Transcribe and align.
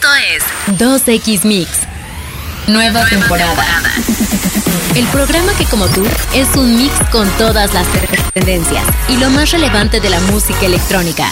Esto 0.00 0.14
es 0.14 0.78
2X 0.78 1.44
Mix. 1.44 1.68
Nueva, 2.68 3.04
temporada. 3.06 3.66
El 4.94 5.06
programa 5.08 5.52
que 5.58 5.66
como 5.66 5.88
tú 5.88 6.06
es 6.32 6.56
un 6.56 6.78
mix 6.78 6.94
con 7.10 7.28
todas 7.32 7.74
las 7.74 7.86
tendencias 8.32 8.82
y 9.10 9.18
lo 9.18 9.28
más 9.28 9.50
relevante 9.50 10.00
de 10.00 10.08
la 10.08 10.18
música 10.20 10.64
electrónica. 10.64 11.30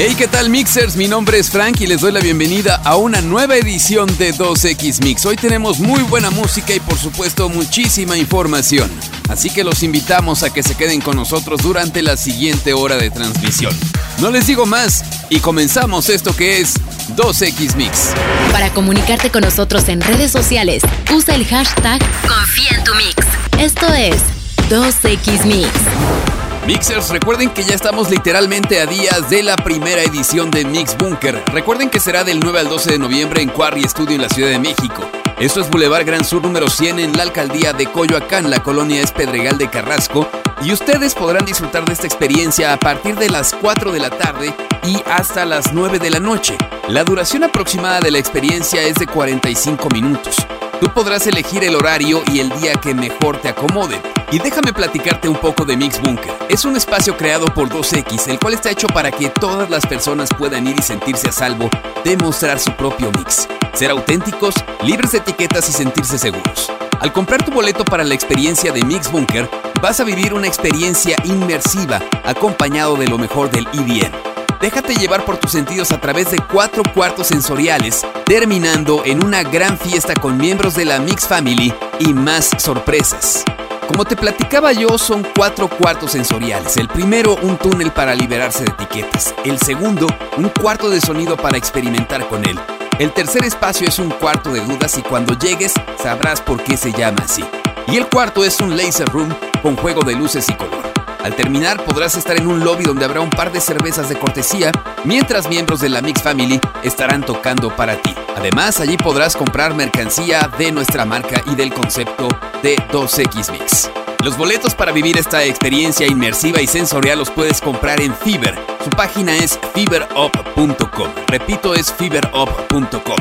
Hey, 0.00 0.14
¿qué 0.16 0.28
tal 0.28 0.48
mixers? 0.48 0.94
Mi 0.94 1.08
nombre 1.08 1.40
es 1.40 1.50
Frank 1.50 1.80
y 1.80 1.86
les 1.88 2.02
doy 2.02 2.12
la 2.12 2.20
bienvenida 2.20 2.80
a 2.84 2.94
una 2.94 3.20
nueva 3.20 3.56
edición 3.56 4.06
de 4.16 4.32
2X 4.32 5.02
Mix. 5.02 5.26
Hoy 5.26 5.34
tenemos 5.34 5.80
muy 5.80 6.04
buena 6.04 6.30
música 6.30 6.72
y 6.72 6.78
por 6.78 6.96
supuesto 6.96 7.48
muchísima 7.48 8.16
información. 8.16 8.88
Así 9.28 9.50
que 9.50 9.64
los 9.64 9.82
invitamos 9.82 10.44
a 10.44 10.50
que 10.50 10.62
se 10.62 10.76
queden 10.76 11.00
con 11.00 11.16
nosotros 11.16 11.62
durante 11.64 12.02
la 12.02 12.16
siguiente 12.16 12.74
hora 12.74 12.96
de 12.96 13.10
transmisión. 13.10 13.76
No 14.20 14.30
les 14.30 14.46
digo 14.46 14.66
más 14.66 15.02
y 15.30 15.40
comenzamos 15.40 16.10
esto 16.10 16.32
que 16.36 16.60
es 16.60 16.74
2X 17.16 17.74
Mix. 17.74 18.10
Para 18.52 18.72
comunicarte 18.72 19.32
con 19.32 19.42
nosotros 19.42 19.88
en 19.88 20.00
redes 20.00 20.30
sociales, 20.30 20.84
usa 21.12 21.34
el 21.34 21.44
hashtag 21.44 21.98
Confía 22.22 22.78
en 22.78 22.84
tu 22.84 22.94
Mix. 22.94 23.16
Esto 23.58 23.92
es 23.92 24.22
2X 24.70 25.44
Mix. 25.44 26.27
Mixers, 26.68 27.08
recuerden 27.08 27.48
que 27.48 27.64
ya 27.64 27.74
estamos 27.74 28.10
literalmente 28.10 28.78
a 28.78 28.84
días 28.84 29.30
de 29.30 29.42
la 29.42 29.56
primera 29.56 30.02
edición 30.02 30.50
de 30.50 30.66
Mix 30.66 30.98
Bunker. 30.98 31.42
Recuerden 31.46 31.88
que 31.88 31.98
será 31.98 32.24
del 32.24 32.40
9 32.40 32.60
al 32.60 32.68
12 32.68 32.92
de 32.92 32.98
noviembre 32.98 33.40
en 33.40 33.48
Quarry 33.48 33.84
Studio 33.84 34.16
en 34.16 34.20
la 34.20 34.28
Ciudad 34.28 34.50
de 34.50 34.58
México. 34.58 35.02
Esto 35.40 35.62
es 35.62 35.70
Boulevard 35.70 36.04
Gran 36.04 36.26
Sur 36.26 36.42
número 36.42 36.68
100 36.68 36.98
en 36.98 37.14
la 37.14 37.22
alcaldía 37.22 37.72
de 37.72 37.86
Coyoacán, 37.86 38.50
la 38.50 38.62
colonia 38.62 39.00
es 39.00 39.12
Pedregal 39.12 39.56
de 39.56 39.70
Carrasco, 39.70 40.28
y 40.60 40.70
ustedes 40.70 41.14
podrán 41.14 41.46
disfrutar 41.46 41.86
de 41.86 41.94
esta 41.94 42.06
experiencia 42.06 42.74
a 42.74 42.78
partir 42.78 43.16
de 43.16 43.30
las 43.30 43.54
4 43.54 43.90
de 43.90 44.00
la 44.00 44.10
tarde 44.10 44.54
y 44.84 45.02
hasta 45.06 45.46
las 45.46 45.72
9 45.72 45.98
de 45.98 46.10
la 46.10 46.20
noche. 46.20 46.54
La 46.88 47.02
duración 47.02 47.44
aproximada 47.44 48.00
de 48.00 48.10
la 48.10 48.18
experiencia 48.18 48.82
es 48.82 48.96
de 48.96 49.06
45 49.06 49.88
minutos. 49.88 50.36
Tú 50.80 50.88
podrás 50.94 51.26
elegir 51.26 51.64
el 51.64 51.74
horario 51.74 52.22
y 52.32 52.38
el 52.38 52.50
día 52.50 52.74
que 52.74 52.94
mejor 52.94 53.40
te 53.40 53.48
acomode. 53.48 54.00
Y 54.30 54.38
déjame 54.38 54.72
platicarte 54.72 55.28
un 55.28 55.36
poco 55.36 55.64
de 55.64 55.76
Mix 55.76 56.00
Bunker. 56.00 56.32
Es 56.48 56.64
un 56.64 56.76
espacio 56.76 57.16
creado 57.16 57.46
por 57.46 57.68
2X, 57.68 58.28
el 58.28 58.38
cual 58.38 58.54
está 58.54 58.70
hecho 58.70 58.86
para 58.86 59.10
que 59.10 59.28
todas 59.28 59.70
las 59.70 59.86
personas 59.86 60.28
puedan 60.38 60.68
ir 60.68 60.78
y 60.78 60.82
sentirse 60.82 61.30
a 61.30 61.32
salvo 61.32 61.68
de 62.04 62.16
mostrar 62.16 62.60
su 62.60 62.70
propio 62.72 63.10
mix. 63.10 63.48
Ser 63.72 63.90
auténticos, 63.90 64.54
libres 64.84 65.12
de 65.12 65.18
etiquetas 65.18 65.68
y 65.68 65.72
sentirse 65.72 66.16
seguros. 66.16 66.70
Al 67.00 67.12
comprar 67.12 67.44
tu 67.44 67.50
boleto 67.50 67.84
para 67.84 68.04
la 68.04 68.14
experiencia 68.14 68.70
de 68.72 68.84
Mix 68.84 69.10
Bunker, 69.10 69.48
vas 69.82 69.98
a 69.98 70.04
vivir 70.04 70.32
una 70.32 70.46
experiencia 70.46 71.16
inmersiva 71.24 72.00
acompañado 72.24 72.96
de 72.96 73.08
lo 73.08 73.18
mejor 73.18 73.50
del 73.50 73.66
EDM. 73.72 74.27
Déjate 74.60 74.96
llevar 74.96 75.24
por 75.24 75.36
tus 75.36 75.52
sentidos 75.52 75.92
a 75.92 76.00
través 76.00 76.32
de 76.32 76.38
cuatro 76.52 76.82
cuartos 76.92 77.28
sensoriales, 77.28 78.04
terminando 78.26 79.04
en 79.04 79.24
una 79.24 79.44
gran 79.44 79.78
fiesta 79.78 80.14
con 80.14 80.36
miembros 80.36 80.74
de 80.74 80.84
la 80.84 80.98
Mix 80.98 81.28
Family 81.28 81.72
y 82.00 82.12
más 82.12 82.50
sorpresas. 82.58 83.44
Como 83.86 84.04
te 84.04 84.16
platicaba 84.16 84.72
yo, 84.72 84.98
son 84.98 85.24
cuatro 85.36 85.68
cuartos 85.68 86.10
sensoriales. 86.12 86.76
El 86.76 86.88
primero, 86.88 87.36
un 87.40 87.56
túnel 87.56 87.92
para 87.92 88.16
liberarse 88.16 88.64
de 88.64 88.72
etiquetas. 88.72 89.32
El 89.44 89.58
segundo, 89.60 90.08
un 90.36 90.48
cuarto 90.48 90.90
de 90.90 91.00
sonido 91.00 91.36
para 91.36 91.56
experimentar 91.56 92.28
con 92.28 92.44
él. 92.44 92.58
El 92.98 93.12
tercer 93.12 93.44
espacio 93.44 93.86
es 93.86 94.00
un 94.00 94.10
cuarto 94.10 94.52
de 94.52 94.60
dudas 94.60 94.98
y 94.98 95.02
cuando 95.02 95.38
llegues 95.38 95.72
sabrás 96.02 96.40
por 96.40 96.62
qué 96.64 96.76
se 96.76 96.92
llama 96.92 97.22
así. 97.22 97.44
Y 97.86 97.96
el 97.96 98.08
cuarto 98.08 98.44
es 98.44 98.60
un 98.60 98.76
laser 98.76 99.08
room 99.08 99.32
con 99.62 99.76
juego 99.76 100.02
de 100.02 100.16
luces 100.16 100.48
y 100.48 100.54
color. 100.54 100.87
Al 101.22 101.34
terminar 101.34 101.84
podrás 101.84 102.14
estar 102.16 102.36
en 102.36 102.46
un 102.46 102.60
lobby 102.60 102.84
donde 102.84 103.04
habrá 103.04 103.20
un 103.20 103.30
par 103.30 103.52
de 103.52 103.60
cervezas 103.60 104.08
de 104.08 104.18
cortesía, 104.18 104.72
mientras 105.04 105.48
miembros 105.48 105.80
de 105.80 105.88
la 105.88 106.00
Mix 106.00 106.22
Family 106.22 106.60
estarán 106.82 107.22
tocando 107.22 107.74
para 107.74 107.96
ti. 108.00 108.14
Además, 108.36 108.80
allí 108.80 108.96
podrás 108.96 109.36
comprar 109.36 109.74
mercancía 109.74 110.48
de 110.58 110.70
nuestra 110.70 111.04
marca 111.04 111.42
y 111.46 111.54
del 111.54 111.74
concepto 111.74 112.28
de 112.62 112.76
2X 112.92 113.52
Mix. 113.52 113.90
Los 114.24 114.36
boletos 114.36 114.74
para 114.74 114.92
vivir 114.92 115.16
esta 115.16 115.44
experiencia 115.44 116.06
inmersiva 116.06 116.60
y 116.60 116.66
sensorial 116.66 117.18
los 117.18 117.30
puedes 117.30 117.60
comprar 117.60 118.00
en 118.00 118.14
Fiverr. 118.14 118.58
Su 118.82 118.90
página 118.90 119.36
es 119.36 119.58
fiberup.com. 119.74 121.08
Repito, 121.28 121.74
es 121.74 121.92
fiberup.com. 121.92 123.16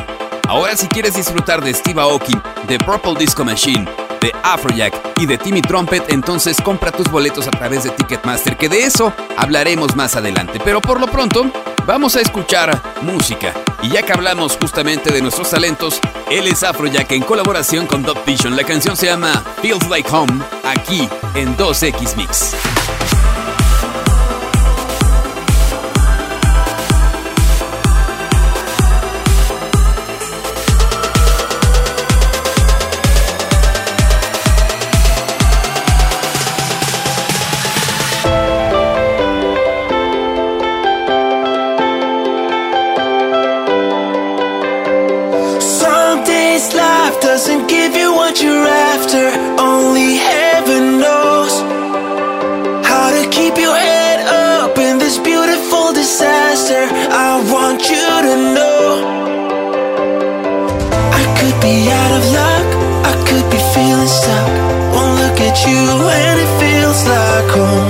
Ahora 0.48 0.76
si 0.76 0.88
quieres 0.88 1.16
disfrutar 1.16 1.64
de 1.64 1.74
Steve 1.74 2.02
Aoki, 2.02 2.34
de 2.68 2.78
Purple 2.80 3.16
Disco 3.20 3.44
Machine, 3.44 3.86
de 4.28 4.36
Afrojack 4.44 4.94
y 5.20 5.26
de 5.26 5.38
Timmy 5.38 5.62
Trumpet, 5.62 6.04
entonces 6.10 6.58
compra 6.62 6.92
tus 6.92 7.10
boletos 7.10 7.48
a 7.48 7.52
través 7.52 7.84
de 7.84 7.92
Ticketmaster, 7.92 8.58
que 8.58 8.68
de 8.68 8.84
eso 8.84 9.14
hablaremos 9.38 9.96
más 9.96 10.18
adelante. 10.18 10.60
Pero 10.64 10.82
por 10.82 11.00
lo 11.00 11.08
pronto, 11.08 11.50
vamos 11.86 12.18
a 12.18 12.22
escuchar 12.22 12.82
música. 13.02 13.54
Y 13.82 13.90
ya 13.90 14.02
que 14.02 14.12
hablamos 14.12 14.58
justamente 14.60 15.14
de 15.14 15.22
nuestros 15.22 15.50
talentos, 15.50 16.02
él 16.30 16.48
es 16.48 16.64
Afrojack 16.64 17.12
en 17.14 17.24
colaboración 17.24 17.88
con 17.88 18.04
Dub 18.04 18.18
Vision. 18.26 18.58
La 18.58 18.66
canción 18.66 18.98
se 18.98 19.06
llama 19.06 19.42
Feels 19.62 19.88
Like 19.88 20.10
Home, 20.12 20.44
aquí 20.66 21.08
en 21.36 21.56
2X 21.56 22.18
Mix. 22.18 22.54
you 65.70 65.84
and 66.22 66.40
it 66.40 66.52
feels 66.60 67.06
like 67.08 67.50
home. 67.58 67.87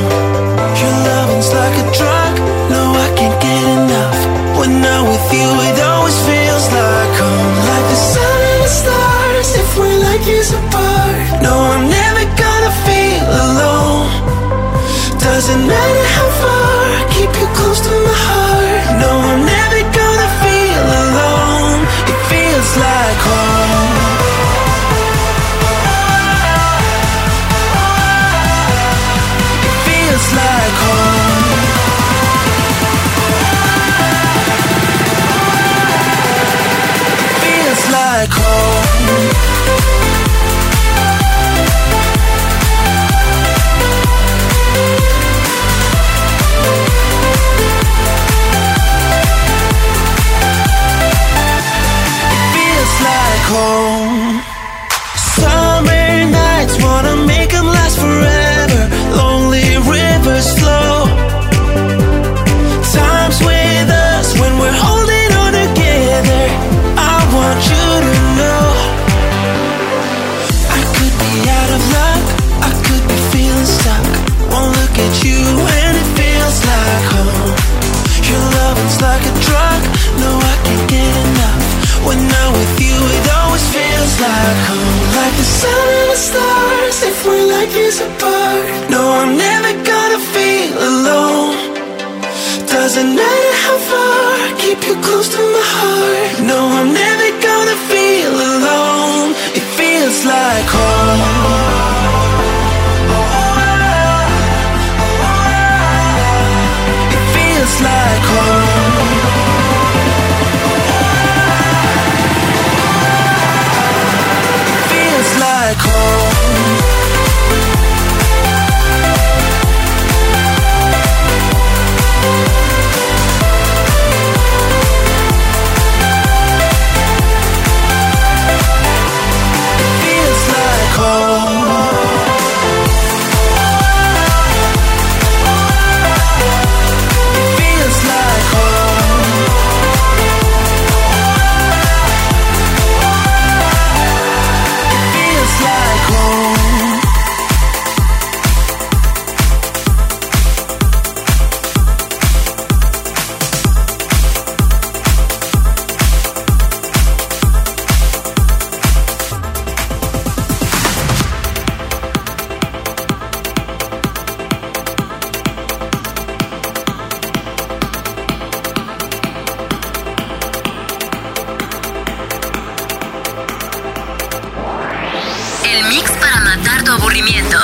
El 175.77 175.85
mix 175.89 176.09
para 176.13 176.39
matar 176.39 176.83
tu 176.83 176.91
aburrimiento. 176.91 177.55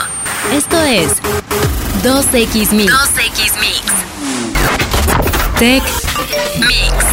Esto 0.51 0.79
es 0.83 1.13
2X 2.03 2.71
Mix. 2.71 2.93
2X 2.93 3.59
Mix. 3.59 3.81
Tech 5.57 5.83
Mix. 6.59 7.05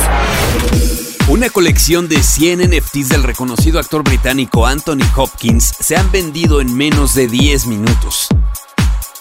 Una 1.29 1.49
colección 1.49 2.07
de 2.07 2.23
100 2.23 2.71
NFTs 2.71 3.09
del 3.09 3.23
reconocido 3.23 3.81
actor 3.81 4.05
británico 4.05 4.67
Anthony 4.67 5.09
Hopkins 5.17 5.73
se 5.81 5.97
han 5.97 6.13
vendido 6.13 6.61
en 6.61 6.77
menos 6.77 7.15
de 7.15 7.29
10 7.29 7.65
minutos. 7.65 8.29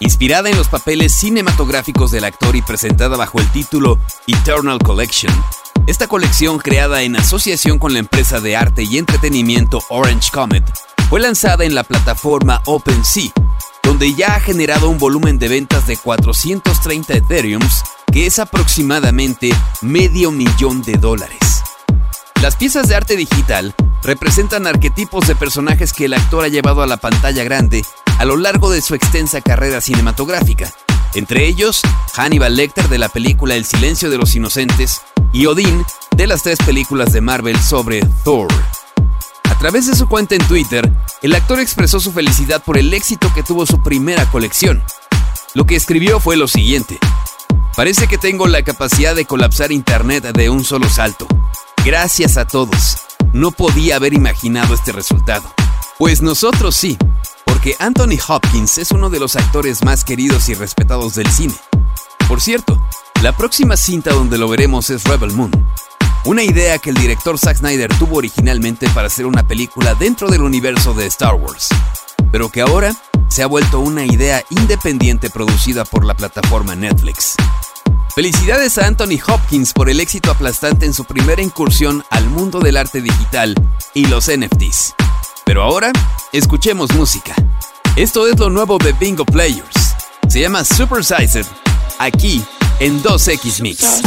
Inspirada 0.01 0.49
en 0.49 0.57
los 0.57 0.67
papeles 0.67 1.13
cinematográficos 1.13 2.11
del 2.11 2.25
actor 2.25 2.57
y 2.57 2.61
presentada 2.61 3.15
bajo 3.15 3.39
el 3.39 3.49
título 3.53 3.99
Eternal 4.27 4.79
Collection, 4.79 5.31
esta 5.87 6.07
colección 6.07 6.59
creada 6.59 7.03
en 7.03 7.15
asociación 7.15 7.79
con 7.79 7.93
la 7.93 7.99
empresa 7.99 8.41
de 8.41 8.57
arte 8.57 8.83
y 8.83 8.97
entretenimiento 8.97 9.81
Orange 9.87 10.29
Comet 10.33 10.65
fue 11.09 11.19
lanzada 11.19 11.65
en 11.65 11.73
la 11.73 11.83
plataforma 11.83 12.61
OpenSea, 12.65 13.31
donde 13.81 14.13
ya 14.13 14.35
ha 14.35 14.39
generado 14.39 14.89
un 14.89 14.99
volumen 14.99 15.39
de 15.39 15.47
ventas 15.47 15.87
de 15.87 15.97
430 15.97 17.13
Ethereums, 17.15 17.83
que 18.11 18.27
es 18.27 18.37
aproximadamente 18.37 19.49
medio 19.81 20.31
millón 20.31 20.83
de 20.83 20.93
dólares. 20.93 21.63
Las 22.43 22.55
piezas 22.55 22.87
de 22.87 22.95
arte 22.95 23.15
digital 23.15 23.73
representan 24.03 24.67
arquetipos 24.67 25.27
de 25.27 25.35
personajes 25.35 25.93
que 25.93 26.05
el 26.05 26.13
actor 26.13 26.45
ha 26.45 26.47
llevado 26.47 26.83
a 26.83 26.87
la 26.87 26.97
pantalla 26.97 27.43
grande 27.43 27.83
a 28.19 28.25
lo 28.25 28.37
largo 28.37 28.69
de 28.69 28.83
su 28.83 28.93
extensa 28.93 29.41
carrera 29.41 29.81
cinematográfica, 29.81 30.71
entre 31.15 31.47
ellos 31.47 31.81
Hannibal 32.13 32.55
Lecter 32.55 32.87
de 32.87 32.99
la 32.99 33.09
película 33.09 33.55
El 33.55 33.65
silencio 33.65 34.11
de 34.11 34.17
los 34.19 34.35
inocentes 34.35 35.01
y 35.33 35.47
Odín 35.47 35.83
de 36.15 36.27
las 36.27 36.43
tres 36.43 36.59
películas 36.63 37.11
de 37.13 37.21
Marvel 37.21 37.59
sobre 37.59 38.01
Thor. 38.23 38.47
Través 39.59 39.87
de 39.87 39.95
su 39.95 40.07
cuenta 40.07 40.35
en 40.35 40.47
Twitter, 40.47 40.89
el 41.21 41.35
actor 41.35 41.59
expresó 41.59 41.99
su 41.99 42.13
felicidad 42.13 42.63
por 42.63 42.77
el 42.77 42.93
éxito 42.93 43.29
que 43.35 43.43
tuvo 43.43 43.65
su 43.65 43.83
primera 43.83 44.25
colección. 44.31 44.81
Lo 45.53 45.65
que 45.65 45.75
escribió 45.75 46.21
fue 46.21 46.37
lo 46.37 46.47
siguiente. 46.47 46.97
Parece 47.75 48.07
que 48.07 48.17
tengo 48.17 48.47
la 48.47 48.63
capacidad 48.63 49.13
de 49.13 49.25
colapsar 49.25 49.73
Internet 49.73 50.23
de 50.31 50.49
un 50.49 50.63
solo 50.63 50.89
salto. 50.89 51.27
Gracias 51.83 52.37
a 52.37 52.47
todos. 52.47 52.99
No 53.33 53.51
podía 53.51 53.97
haber 53.97 54.13
imaginado 54.13 54.73
este 54.73 54.93
resultado. 54.93 55.53
Pues 55.97 56.21
nosotros 56.21 56.73
sí, 56.73 56.97
porque 57.43 57.75
Anthony 57.79 58.17
Hopkins 58.29 58.77
es 58.77 58.91
uno 58.91 59.09
de 59.09 59.19
los 59.19 59.35
actores 59.35 59.83
más 59.83 60.05
queridos 60.05 60.47
y 60.47 60.53
respetados 60.53 61.15
del 61.15 61.29
cine. 61.29 61.55
Por 62.29 62.39
cierto, 62.39 62.81
la 63.21 63.35
próxima 63.35 63.75
cinta 63.75 64.11
donde 64.11 64.37
lo 64.37 64.47
veremos 64.47 64.89
es 64.89 65.03
Rebel 65.03 65.33
Moon, 65.33 65.51
una 66.29 66.43
idea 66.43 66.77
que 66.77 66.91
el 66.91 66.95
director 66.95 67.39
Zack 67.39 67.57
Snyder 67.57 67.91
tuvo 67.97 68.17
originalmente 68.17 68.87
para 68.89 69.07
hacer 69.07 69.25
una 69.25 69.47
película 69.47 69.95
dentro 69.95 70.29
del 70.29 70.43
universo 70.43 70.93
de 70.93 71.07
Star 71.07 71.33
Wars, 71.33 71.69
pero 72.31 72.49
que 72.49 72.61
ahora 72.61 72.95
se 73.29 73.41
ha 73.41 73.47
vuelto 73.47 73.79
una 73.79 74.05
idea 74.05 74.43
independiente 74.51 75.31
producida 75.31 75.85
por 75.85 76.05
la 76.05 76.13
plataforma 76.13 76.75
Netflix. 76.75 77.35
Felicidades 78.13 78.77
a 78.77 78.85
Anthony 78.85 79.17
Hopkins 79.27 79.73
por 79.73 79.89
el 79.89 79.99
éxito 79.99 80.29
aplastante 80.29 80.85
en 80.85 80.93
su 80.93 81.03
primera 81.03 81.41
incursión 81.41 82.05
al 82.11 82.29
mundo 82.29 82.59
del 82.59 82.77
arte 82.77 83.01
digital 83.01 83.55
y 83.95 84.05
los 84.05 84.29
NFTs. 84.29 84.93
Pero 85.45 85.63
ahora, 85.63 85.91
escuchemos 86.31 86.93
música. 86.93 87.33
Esto 87.95 88.27
es 88.27 88.37
lo 88.37 88.51
nuevo 88.51 88.77
de 88.77 88.93
Bingo 88.93 89.25
Players. 89.25 89.95
Se 90.27 90.41
llama 90.41 90.63
Super 90.63 91.03
Sized, 91.03 91.47
aquí 91.97 92.45
en 92.79 93.01
2X 93.01 93.61
Mix. 93.63 94.03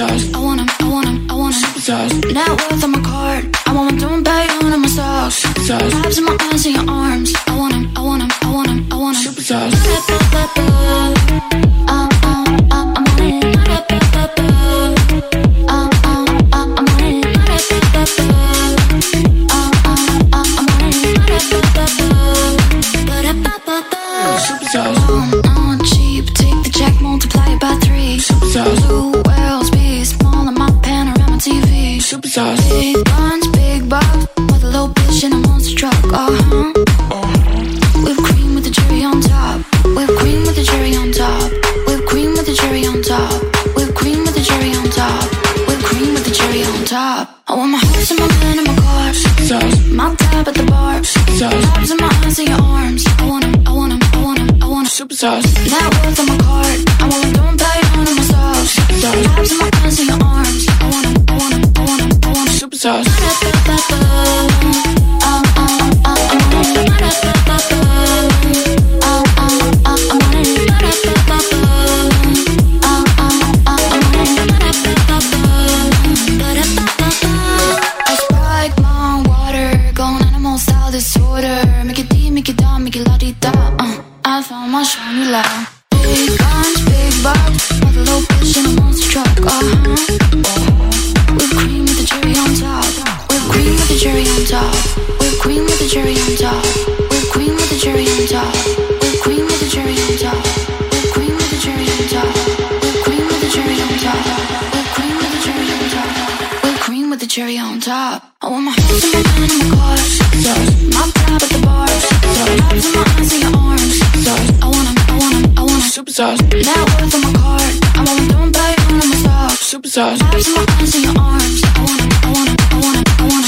Arms. 0.00 0.24
I 0.34 0.38
want 0.38 0.60
'em, 0.60 0.68
I 0.80 0.84
want 0.92 1.06
'em, 1.06 1.26
I 1.30 1.34
want 1.34 1.54
'em. 1.54 2.32
Net 2.32 2.48
worth 2.48 2.84
on 2.84 2.90
my 2.92 3.00
card. 3.00 3.44
I 3.66 3.72
want 3.72 3.92
my 3.92 3.98
doing 3.98 4.22
pay 4.24 4.46
on 4.62 4.80
my 4.80 4.88
stocks. 4.88 5.44
Abs 6.04 6.18
in 6.18 6.24
my 6.24 6.36
eyes 6.50 6.64
and 6.66 6.74
your 6.76 6.88
arms. 6.88 7.32
I 7.46 7.52
want 7.60 7.74
'em, 7.74 7.84
I 7.96 8.00
want 8.00 8.22
'em, 8.22 8.30
I 8.42 8.48
want 8.54 8.68
'em, 8.68 8.86
I 8.92 8.96
want 8.96 9.16
'em. 9.16 9.22
Superstars. 9.24 9.74
Um, 11.88 12.09
superstar. 32.10 32.56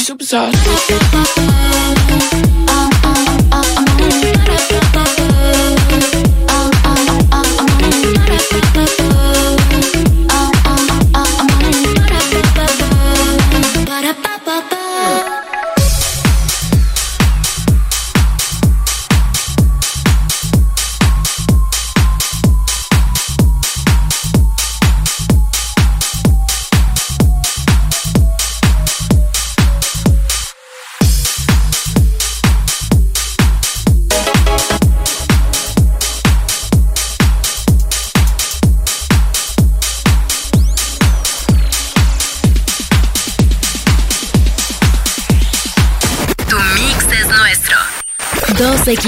superstar. 0.02 0.61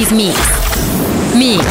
2X 0.05 0.13
Mix. 0.13 0.39
Mix. 1.35 1.65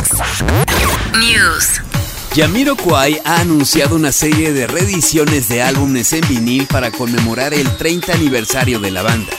News. 1.20 2.78
Kwai 2.78 3.20
ha 3.26 3.42
anunciado 3.42 3.96
una 3.96 4.12
serie 4.12 4.54
de 4.54 4.66
reediciones 4.66 5.50
de 5.50 5.62
álbumes 5.62 6.14
en 6.14 6.28
vinil 6.28 6.66
para 6.66 6.92
conmemorar 6.92 7.54
el 7.54 7.78
30 7.78 8.14
aniversario 8.14 8.80
de 8.80 8.92
la 8.92 9.04
banda. 9.04 9.32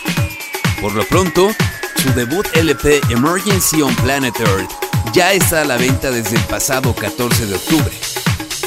Por 0.81 0.95
lo 0.95 1.05
pronto, 1.07 1.51
su 1.97 2.13
debut 2.13 2.47
LP 2.55 3.01
Emergency 3.11 3.83
on 3.83 3.95
Planet 3.97 4.39
Earth 4.41 4.71
ya 5.13 5.33
está 5.33 5.63
a 5.63 5.65
la 5.65 5.77
venta 5.77 6.11
desde 6.11 6.37
el 6.37 6.43
pasado 6.45 6.95
14 6.95 7.47
de 7.47 7.55
octubre. 7.55 7.93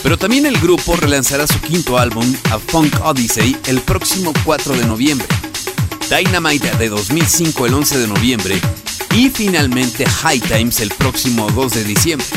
Pero 0.04 0.18
también 0.18 0.46
el 0.46 0.60
grupo 0.60 0.96
relanzará 0.96 1.48
su 1.48 1.60
quinto 1.62 1.98
álbum, 1.98 2.36
A 2.52 2.60
Funk 2.60 2.94
Odyssey, 3.04 3.56
el 3.68 3.82
próximo 3.82 4.34
4 4.44 4.76
de 4.76 4.86
noviembre. 4.86 5.28
Dynamite 6.10 6.72
de 6.78 6.90
2005 6.90 7.66
el 7.66 7.74
11 7.74 7.98
de 8.00 8.08
noviembre 8.08 8.62
y 9.14 9.30
finalmente 9.30 10.06
High 10.06 10.42
Times 10.42 10.80
el 10.80 10.90
próximo 10.90 11.50
2 11.50 11.74
de 11.74 11.84
diciembre. 11.84 12.28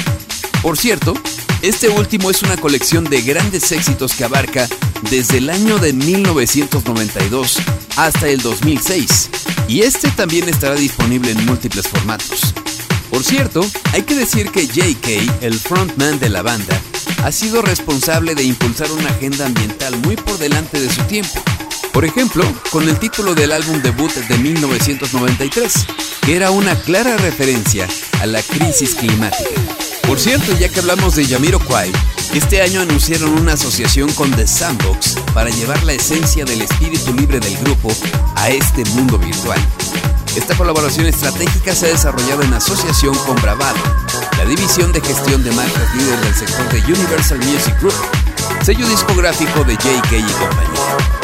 Por 0.62 0.76
cierto, 0.76 1.14
este 1.62 1.88
último 1.88 2.30
es 2.30 2.42
una 2.42 2.56
colección 2.56 3.04
de 3.04 3.22
grandes 3.22 3.70
éxitos 3.72 4.14
que 4.14 4.24
abarca 4.24 4.68
desde 5.10 5.38
el 5.38 5.50
año 5.50 5.78
de 5.78 5.92
1992 5.92 7.58
hasta 7.96 8.28
el 8.28 8.40
2006 8.40 9.30
y 9.68 9.82
este 9.82 10.10
también 10.10 10.48
estará 10.48 10.74
disponible 10.74 11.30
en 11.30 11.44
múltiples 11.46 11.86
formatos. 11.86 12.54
Por 13.10 13.24
cierto, 13.24 13.64
hay 13.92 14.02
que 14.02 14.14
decir 14.14 14.50
que 14.50 14.66
JK, 14.66 15.42
el 15.42 15.58
frontman 15.58 16.18
de 16.18 16.28
la 16.28 16.42
banda, 16.42 16.80
ha 17.24 17.32
sido 17.32 17.60
responsable 17.60 18.34
de 18.34 18.44
impulsar 18.44 18.90
una 18.92 19.10
agenda 19.10 19.46
ambiental 19.46 19.96
muy 19.98 20.16
por 20.16 20.38
delante 20.38 20.80
de 20.80 20.88
su 20.88 21.02
tiempo. 21.02 21.42
Por 21.92 22.04
ejemplo, 22.04 22.44
con 22.70 22.88
el 22.88 22.98
título 22.98 23.34
del 23.34 23.52
álbum 23.52 23.82
debut 23.82 24.12
de 24.12 24.38
1993, 24.38 25.72
que 26.22 26.36
era 26.36 26.50
una 26.50 26.74
clara 26.76 27.16
referencia 27.16 27.86
a 28.20 28.26
la 28.26 28.42
crisis 28.42 28.94
climática. 28.94 29.50
Por 30.06 30.18
cierto, 30.18 30.52
ya 30.58 30.68
que 30.68 30.80
hablamos 30.80 31.14
de 31.14 31.24
Kwai, 31.66 31.92
este 32.34 32.62
año 32.62 32.80
anunciaron 32.80 33.30
una 33.30 33.54
asociación 33.54 34.12
con 34.12 34.30
The 34.32 34.46
Sandbox 34.46 35.16
para 35.34 35.50
llevar 35.50 35.82
la 35.84 35.92
esencia 35.92 36.44
del 36.44 36.62
espíritu 36.62 37.14
libre 37.14 37.40
del 37.40 37.56
grupo 37.58 37.90
a 38.36 38.50
este 38.50 38.84
mundo 38.86 39.18
virtual. 39.18 39.58
Esta 40.36 40.56
colaboración 40.56 41.06
estratégica 41.06 41.74
se 41.74 41.86
ha 41.86 41.90
desarrollado 41.90 42.42
en 42.42 42.54
asociación 42.54 43.14
con 43.26 43.36
Bravado, 43.42 43.78
la 44.36 44.44
división 44.44 44.92
de 44.92 45.00
gestión 45.00 45.42
de 45.42 45.50
marcas 45.52 45.94
líder 45.94 46.20
del 46.20 46.34
sector 46.34 46.68
de 46.70 46.92
Universal 46.92 47.38
Music 47.38 47.78
Group, 47.80 47.94
sello 48.62 48.88
discográfico 48.88 49.64
de 49.64 49.74
JK 49.74 50.12
y 50.12 50.32
compañía. 50.32 51.19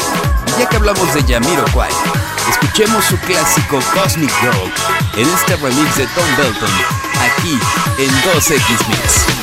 Ya 0.59 0.67
que 0.67 0.75
hablamos 0.77 1.13
de 1.13 1.23
Kwai, 1.71 1.91
escuchemos 2.49 3.05
su 3.05 3.17
clásico 3.19 3.79
Cosmic 3.93 4.31
Girl 4.41 4.71
en 5.15 5.29
este 5.29 5.55
remix 5.57 5.95
de 5.97 6.07
Tom 6.07 6.25
Belton, 6.35 6.69
aquí 7.21 7.59
en 7.99 8.09
2X 8.23 8.87
Mix. 8.87 9.27
Mix. 9.27 9.36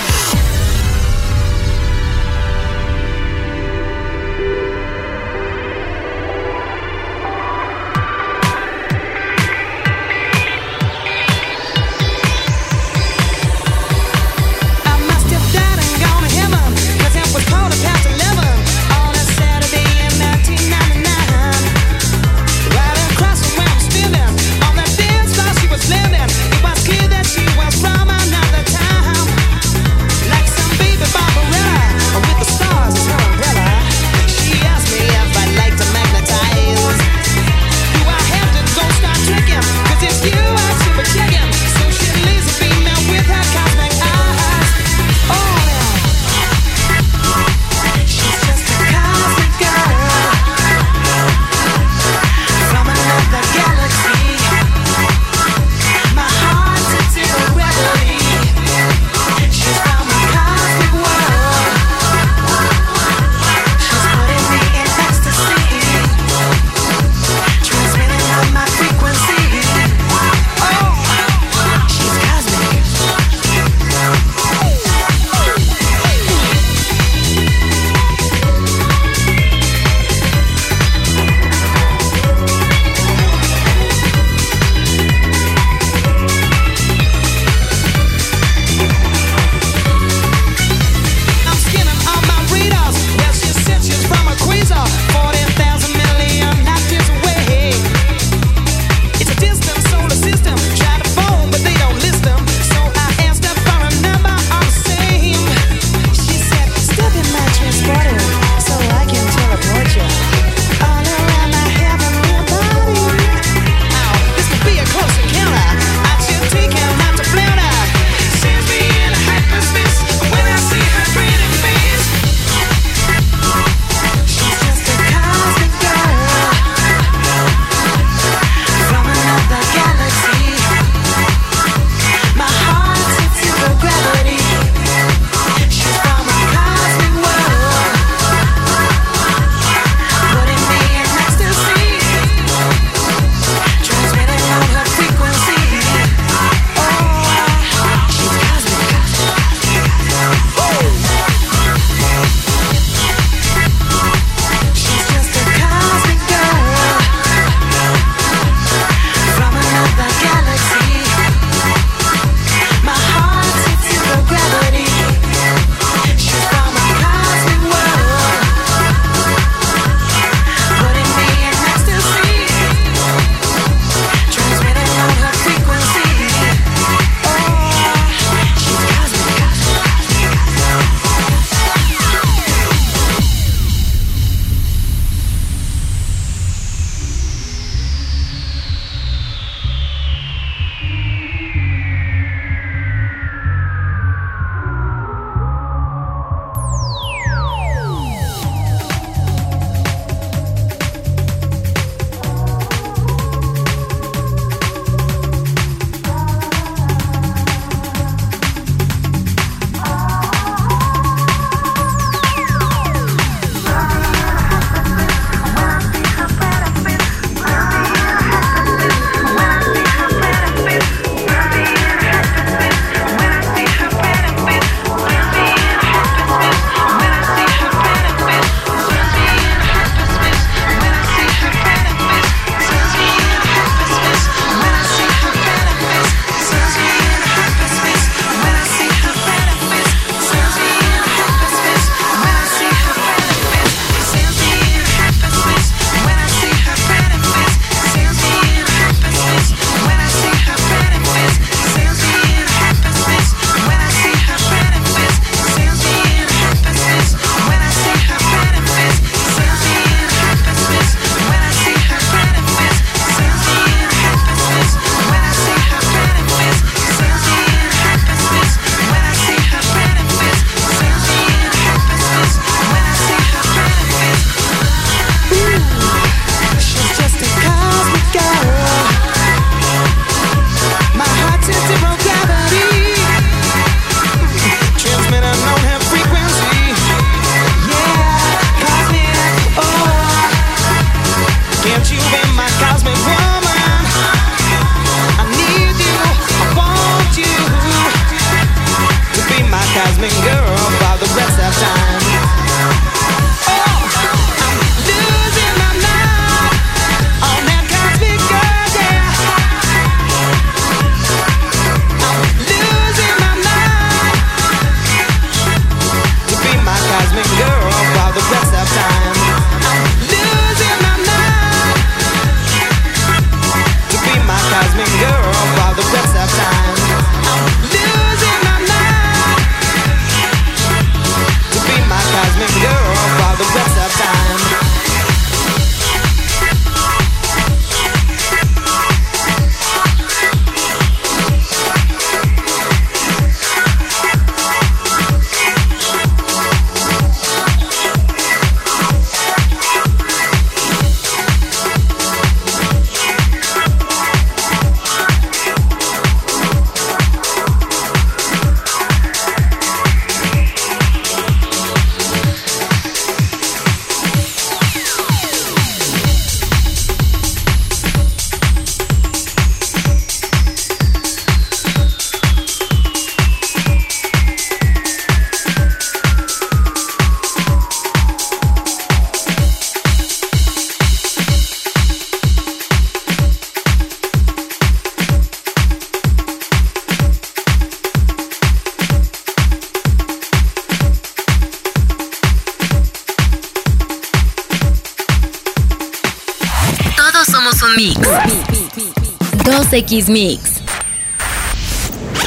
2X 399.74 400.08
Mix. 400.08 400.62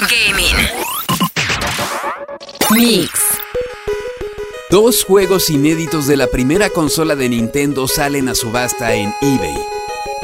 Gaming. 0.01 0.67
Mix. 2.75 3.09
Dos 4.69 5.05
juegos 5.05 5.49
inéditos 5.49 6.07
de 6.07 6.17
la 6.17 6.27
primera 6.27 6.69
consola 6.69 7.15
de 7.15 7.29
Nintendo 7.29 7.87
salen 7.87 8.27
a 8.27 8.35
subasta 8.35 8.95
en 8.95 9.13
eBay. 9.21 9.57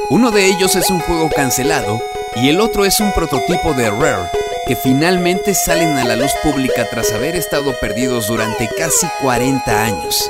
Uno 0.10 0.32
de 0.32 0.48
ellos 0.48 0.76
es 0.76 0.90
un 0.90 1.00
juego 1.00 1.30
cancelado 1.34 2.02
y 2.36 2.50
el 2.50 2.60
otro 2.60 2.84
es 2.84 3.00
un 3.00 3.14
prototipo 3.14 3.72
de 3.72 3.90
Rare 3.90 4.30
que 4.68 4.76
finalmente 4.76 5.54
salen 5.54 5.96
a 5.96 6.04
la 6.04 6.18
luz 6.18 6.32
pública 6.44 6.90
tras 6.90 7.14
haber 7.14 7.38
estado 7.38 7.74
perdidos 7.80 8.28
durante 8.28 8.68
casi 8.78 9.08
40 9.22 9.82
años. 9.82 10.30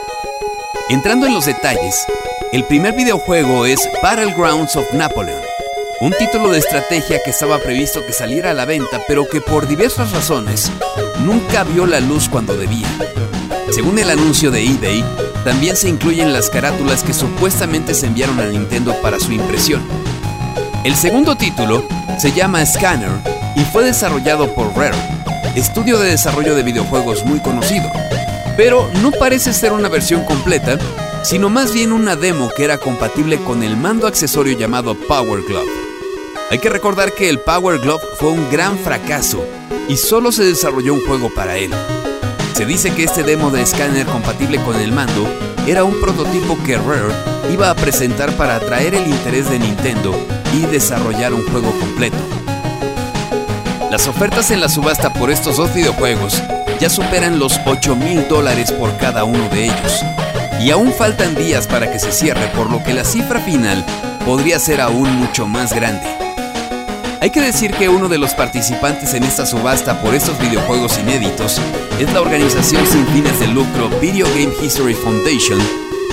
Entrando 0.90 1.26
en 1.26 1.34
los 1.34 1.48
detalles, 1.48 2.06
el 2.52 2.64
primer 2.66 2.94
videojuego 2.94 3.66
es 3.66 3.90
Battlegrounds 4.04 4.76
of 4.76 4.94
Napoleon, 4.94 5.42
un 6.04 6.12
título 6.12 6.52
de 6.52 6.60
estrategia 6.60 7.22
que 7.24 7.30
estaba 7.30 7.60
previsto 7.60 8.06
que 8.06 8.12
saliera 8.12 8.52
a 8.52 8.54
la 8.54 8.66
venta, 8.66 9.00
pero 9.08 9.26
que 9.26 9.40
por 9.40 9.70
diversas 9.70 10.12
razones 10.12 10.70
nunca 11.22 11.64
vio 11.64 11.86
la 11.86 12.02
luz 12.02 12.28
cuando 12.28 12.58
debía. 12.58 12.90
Según 13.72 13.98
el 13.98 14.10
anuncio 14.10 14.52
de 14.52 14.66
eBay, 14.66 15.02
también 15.46 15.78
se 15.78 15.88
incluyen 15.88 16.34
las 16.34 16.50
carátulas 16.50 17.04
que 17.04 17.14
supuestamente 17.14 17.94
se 17.94 18.08
enviaron 18.08 18.38
a 18.42 18.48
Nintendo 18.48 18.94
para 19.02 19.18
su 19.18 19.32
impresión. 19.32 19.82
El 20.84 20.98
segundo 20.98 21.38
título 21.38 21.88
se 22.20 22.34
llama 22.34 22.66
Scanner 22.66 23.12
y 23.56 23.62
fue 23.62 23.86
desarrollado 23.86 24.54
por 24.54 24.76
Rare, 24.76 24.98
estudio 25.56 25.98
de 26.00 26.10
desarrollo 26.10 26.54
de 26.54 26.64
videojuegos 26.64 27.24
muy 27.24 27.40
conocido. 27.40 27.90
Pero 28.58 28.90
no 29.02 29.12
parece 29.12 29.54
ser 29.54 29.72
una 29.72 29.88
versión 29.88 30.26
completa, 30.26 30.78
sino 31.24 31.50
más 31.50 31.74
bien 31.74 31.94
una 31.94 32.18
demo 32.18 32.50
que 32.50 32.66
era 32.66 32.78
compatible 32.78 33.38
con 33.38 33.64
el 33.64 33.78
mando 33.78 34.06
accesorio 34.06 34.58
llamado 34.58 34.96
Power 35.08 35.44
Glove. 35.44 35.83
Hay 36.52 36.60
que 36.60 36.70
recordar 36.70 37.14
que 37.14 37.30
el 37.30 37.40
Power 37.40 37.80
Glove 37.80 38.04
fue 38.18 38.30
un 38.32 38.52
gran 38.52 38.78
fracaso 38.78 39.44
y 39.88 39.98
solo 39.98 40.32
se 40.32 40.44
desarrolló 40.44 40.94
un 40.94 41.06
juego 41.06 41.34
para 41.34 41.58
él. 41.58 41.72
Se 42.54 42.66
dice 42.66 42.94
que 42.94 43.04
este 43.04 43.24
demo 43.24 43.50
de 43.50 43.62
escáner 43.62 44.06
compatible 44.06 44.62
con 44.64 44.76
el 44.76 44.92
mando 44.92 45.28
era 45.66 45.84
un 45.84 46.00
prototipo 46.00 46.58
que 46.64 46.78
Rare 46.78 47.14
iba 47.52 47.70
a 47.70 47.76
presentar 47.76 48.32
para 48.34 48.56
atraer 48.58 48.94
el 48.96 49.08
interés 49.08 49.50
de 49.50 49.60
Nintendo 49.60 50.14
y 50.54 50.66
desarrollar 50.68 51.34
un 51.34 51.48
juego 51.50 51.72
completo. 51.80 52.18
Las 53.90 54.08
ofertas 54.08 54.52
en 54.52 54.62
la 54.62 54.70
subasta 54.70 55.14
por 55.14 55.32
estos 55.32 55.58
dos 55.58 55.74
videojuegos 55.74 56.42
ya 56.80 56.90
superan 56.90 57.40
los 57.40 57.60
8 57.66 57.96
mil 57.96 58.28
dólares 58.28 58.72
por 58.72 58.96
cada 58.98 59.24
uno 59.24 59.48
de 59.50 59.66
ellos. 59.66 60.04
Y 60.60 60.72
aún 60.72 60.94
faltan 60.94 61.36
días 61.36 61.68
para 61.68 61.92
que 61.92 62.00
se 62.00 62.12
cierre, 62.12 62.48
por 62.56 62.72
lo 62.72 62.84
que 62.84 62.94
la 62.94 63.04
cifra 63.04 63.40
final 63.40 63.84
podría 64.26 64.60
ser 64.60 64.82
aún 64.82 65.10
mucho 65.16 65.46
más 65.46 65.74
grande. 65.74 66.23
Hay 67.24 67.30
que 67.30 67.40
decir 67.40 67.72
que 67.72 67.88
uno 67.88 68.10
de 68.10 68.18
los 68.18 68.34
participantes 68.34 69.14
en 69.14 69.24
esta 69.24 69.46
subasta 69.46 70.02
por 70.02 70.14
estos 70.14 70.38
videojuegos 70.40 71.00
inéditos 71.00 71.58
es 71.98 72.12
la 72.12 72.20
organización 72.20 72.86
sin 72.86 73.08
fines 73.08 73.40
de 73.40 73.48
lucro 73.48 73.88
Video 74.02 74.28
Game 74.36 74.52
History 74.62 74.94
Foundation, 74.94 75.58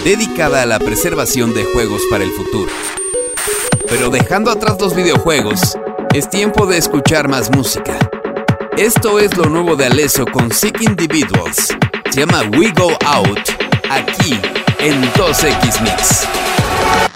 dedicada 0.04 0.62
a 0.62 0.66
la 0.66 0.78
preservación 0.78 1.52
de 1.52 1.64
juegos 1.64 2.02
para 2.12 2.22
el 2.22 2.30
futuro. 2.30 2.70
Pero 3.88 4.10
dejando 4.10 4.52
atrás 4.52 4.80
los 4.80 4.94
videojuegos, 4.94 5.76
es 6.14 6.30
tiempo 6.30 6.64
de 6.66 6.78
escuchar 6.78 7.26
más 7.26 7.50
música. 7.50 7.98
Esto 8.76 9.18
es 9.18 9.36
lo 9.36 9.46
nuevo 9.46 9.74
de 9.74 9.86
Alesso 9.86 10.24
con 10.26 10.52
Sick 10.52 10.80
Individuals. 10.80 11.76
Se 12.10 12.20
llama 12.20 12.42
We 12.56 12.70
Go 12.70 12.96
Out, 13.04 13.50
aquí 13.90 14.38
en 14.78 15.02
2X 15.14 15.82
Mix. 15.82 17.09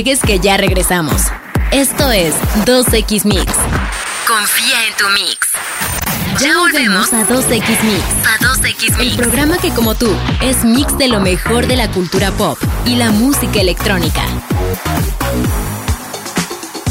Despegues 0.00 0.20
que 0.20 0.40
ya 0.40 0.56
regresamos. 0.56 1.22
Esto 1.72 2.10
es 2.10 2.34
2X 2.64 3.24
Mix. 3.24 3.52
Confía 4.26 4.86
en 4.86 4.96
tu 4.96 5.04
mix. 5.10 5.48
Ya 6.40 6.58
volvemos 6.58 7.12
a 7.12 7.26
2X 7.26 7.82
Mix. 7.82 8.04
A 8.26 8.38
2X 8.38 8.96
Mix. 8.96 8.98
El 8.98 9.16
programa 9.16 9.58
que 9.58 9.70
como 9.70 9.94
tú 9.94 10.10
es 10.42 10.64
mix 10.64 10.96
de 10.96 11.08
lo 11.08 11.20
mejor 11.20 11.66
de 11.66 11.76
la 11.76 11.90
cultura 11.90 12.30
pop 12.30 12.58
y 12.86 12.96
la 12.96 13.10
música 13.10 13.60
electrónica. 13.60 14.24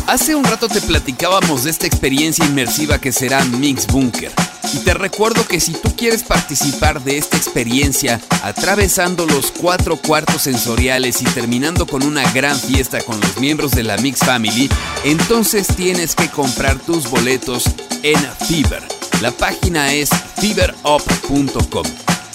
Hace 0.05 0.35
un 0.35 0.43
rato 0.43 0.67
te 0.67 0.81
platicábamos 0.81 1.63
de 1.63 1.71
esta 1.71 1.87
experiencia 1.87 2.45
inmersiva 2.45 2.99
que 2.99 3.11
será 3.11 3.43
Mix 3.45 3.87
Bunker. 3.87 4.31
Y 4.73 4.77
te 4.79 4.93
recuerdo 4.93 5.47
que 5.47 5.59
si 5.59 5.73
tú 5.73 5.95
quieres 5.95 6.23
participar 6.23 7.03
de 7.03 7.17
esta 7.17 7.37
experiencia, 7.37 8.21
atravesando 8.43 9.25
los 9.25 9.51
cuatro 9.51 9.97
cuartos 9.97 10.43
sensoriales 10.43 11.21
y 11.21 11.25
terminando 11.25 11.87
con 11.87 12.03
una 12.03 12.29
gran 12.31 12.59
fiesta 12.59 13.01
con 13.01 13.19
los 13.19 13.37
miembros 13.37 13.71
de 13.71 13.83
la 13.83 13.97
Mix 13.97 14.19
Family, 14.19 14.69
entonces 15.03 15.67
tienes 15.75 16.15
que 16.15 16.29
comprar 16.29 16.77
tus 16.79 17.09
boletos 17.09 17.63
en 18.03 18.19
Fever. 18.47 18.83
La 19.21 19.31
página 19.31 19.93
es 19.93 20.09
feverup.com. 20.37 21.85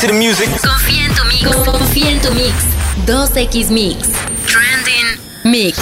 To 0.00 0.08
the 0.08 0.12
music. 0.12 0.48
Confía 0.60 1.06
en 1.06 1.14
tu 1.14 1.24
mix. 1.24 1.56
Confía 1.64 2.10
en 2.10 2.20
tu 2.20 2.30
mix. 2.32 2.54
2X 3.06 3.70
Mix. 3.70 4.08
Trending 4.46 5.20
Mix. 5.44 5.78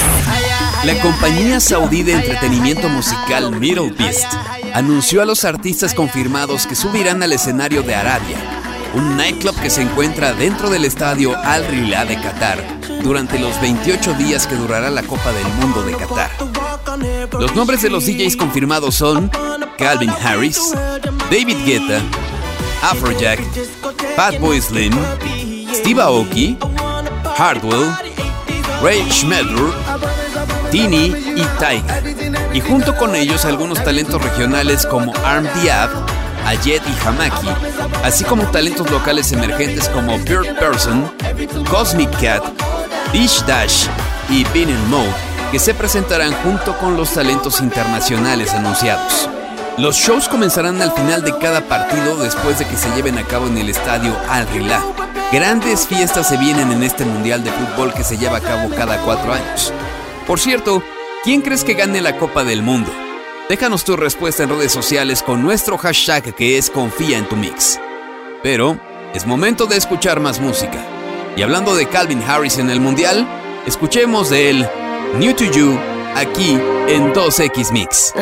La 0.84 1.00
compañía 1.00 1.58
saudí 1.58 2.02
de 2.02 2.12
entretenimiento 2.12 2.88
musical 2.88 3.50
Middle 3.58 3.90
Beast 3.90 4.32
anunció 4.72 5.22
a 5.22 5.24
los 5.24 5.44
artistas 5.44 5.94
confirmados 5.94 6.66
que 6.66 6.74
subirán 6.74 7.22
al 7.22 7.32
escenario 7.32 7.82
de 7.82 7.94
Arabia, 7.94 8.36
un 8.94 9.16
nightclub 9.16 9.58
que 9.60 9.70
se 9.70 9.82
encuentra 9.82 10.32
dentro 10.32 10.70
del 10.70 10.84
estadio 10.84 11.36
Al 11.36 11.66
Rila 11.66 12.04
de 12.04 12.20
Qatar 12.20 12.62
durante 13.02 13.38
los 13.38 13.60
28 13.60 14.14
días 14.14 14.46
que 14.46 14.54
durará 14.54 14.90
la 14.90 15.02
Copa 15.02 15.32
del 15.32 15.46
Mundo 15.54 15.82
de 15.82 15.96
Qatar. 15.96 16.30
Los 17.38 17.54
nombres 17.54 17.82
de 17.82 17.90
los 17.90 18.06
DJs 18.06 18.36
confirmados 18.36 18.94
son 18.94 19.30
Calvin 19.78 20.10
Harris, 20.10 20.60
David 21.30 21.56
Guetta, 21.64 22.00
Afrojack, 22.82 23.40
Fatboy 24.16 24.60
Slim, 24.60 24.92
Steve 25.72 26.00
Aoki, 26.00 26.56
Hardwell, 27.36 27.92
Ray 28.82 29.10
Schmeder, 29.10 29.72
Tini 30.70 31.06
y 31.36 31.44
Tyga. 31.58 32.02
Y 32.52 32.60
junto 32.60 32.96
con 32.96 33.14
ellos 33.14 33.44
algunos 33.44 33.82
talentos 33.82 34.22
regionales 34.22 34.86
como 34.86 35.12
Arm 35.24 35.46
Diab, 35.60 35.90
Ayed 36.46 36.82
y 36.86 37.06
Hamaki, 37.06 37.48
así 38.04 38.24
como 38.24 38.44
talentos 38.50 38.90
locales 38.90 39.32
emergentes 39.32 39.88
como 39.88 40.18
Bird 40.18 40.58
Person, 40.58 41.10
Cosmic 41.70 42.10
Cat, 42.20 42.44
Dish 43.12 43.42
Dash 43.46 43.86
y 44.28 44.44
Bean 44.52 44.90
Mo, 44.90 45.04
que 45.50 45.58
se 45.58 45.74
presentarán 45.74 46.32
junto 46.42 46.76
con 46.78 46.96
los 46.96 47.12
talentos 47.12 47.60
internacionales 47.60 48.52
anunciados. 48.52 49.28
Los 49.76 49.96
shows 49.96 50.28
comenzarán 50.28 50.80
al 50.80 50.92
final 50.92 51.24
de 51.24 51.36
cada 51.38 51.62
partido 51.62 52.16
después 52.22 52.60
de 52.60 52.64
que 52.64 52.76
se 52.76 52.88
lleven 52.94 53.18
a 53.18 53.24
cabo 53.24 53.48
en 53.48 53.58
el 53.58 53.68
estadio 53.68 54.16
Al 54.28 54.46
Rila. 54.48 54.80
Grandes 55.32 55.88
fiestas 55.88 56.28
se 56.28 56.36
vienen 56.36 56.70
en 56.70 56.84
este 56.84 57.04
Mundial 57.04 57.42
de 57.42 57.50
Fútbol 57.50 57.92
que 57.92 58.04
se 58.04 58.16
lleva 58.16 58.36
a 58.36 58.40
cabo 58.40 58.70
cada 58.70 58.98
cuatro 58.98 59.32
años. 59.32 59.72
Por 60.28 60.38
cierto, 60.38 60.80
¿quién 61.24 61.42
crees 61.42 61.64
que 61.64 61.74
gane 61.74 62.00
la 62.00 62.16
Copa 62.18 62.44
del 62.44 62.62
Mundo? 62.62 62.92
Déjanos 63.48 63.84
tu 63.84 63.96
respuesta 63.96 64.44
en 64.44 64.50
redes 64.50 64.70
sociales 64.70 65.24
con 65.24 65.42
nuestro 65.42 65.76
hashtag 65.76 66.36
que 66.36 66.56
es 66.56 66.70
Confía 66.70 67.18
en 67.18 67.28
tu 67.28 67.34
Mix. 67.34 67.80
Pero 68.44 68.78
es 69.12 69.26
momento 69.26 69.66
de 69.66 69.76
escuchar 69.76 70.20
más 70.20 70.38
música. 70.38 70.78
Y 71.36 71.42
hablando 71.42 71.74
de 71.74 71.88
Calvin 71.88 72.22
Harris 72.22 72.58
en 72.58 72.70
el 72.70 72.78
Mundial, 72.78 73.26
escuchemos 73.66 74.30
de 74.30 74.50
él 74.50 74.68
New 75.18 75.34
to 75.34 75.44
You 75.46 75.76
aquí 76.14 76.60
en 76.86 77.12
2X 77.12 77.72
Mix. 77.72 78.14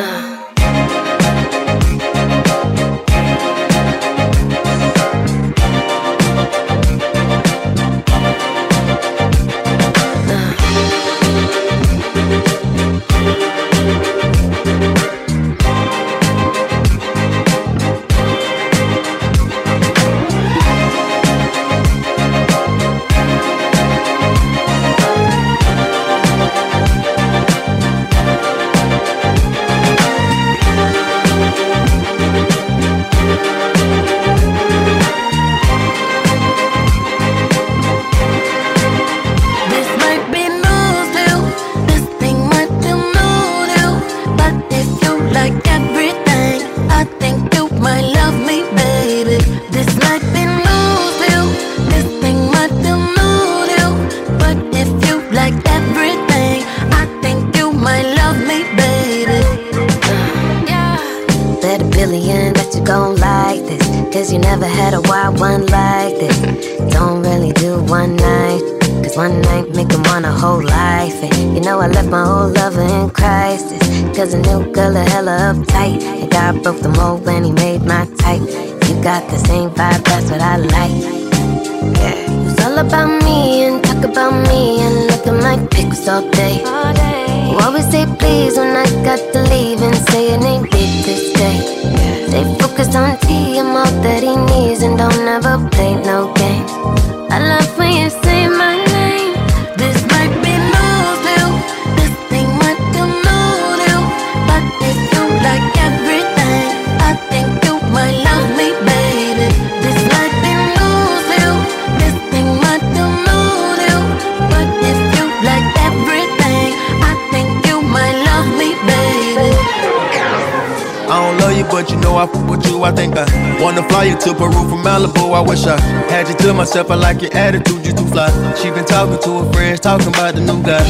To 124.23 124.33
Peru 124.33 124.62
Malibu. 124.83 125.33
I 125.33 125.41
wish 125.41 125.65
I 125.65 125.79
had 126.11 126.27
you 126.27 126.35
to 126.35 126.53
myself. 126.53 126.91
I 126.91 126.95
like 126.95 127.21
your 127.21 127.33
attitude, 127.33 127.85
you 127.85 127.93
too 127.93 128.05
fly. 128.07 128.29
She 128.55 128.69
been 128.69 128.85
talking 128.85 129.17
to 129.23 129.43
her 129.43 129.53
friends, 129.53 129.79
talking 129.79 130.07
about 130.07 130.35
the 130.35 130.41
new 130.41 130.61
guy. 130.61 130.83